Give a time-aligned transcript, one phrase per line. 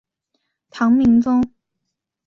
[0.71, 1.53] 唐明宗